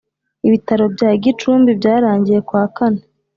[0.47, 3.01] Ibitaro bya Gicumbi byarangiye kw’ akane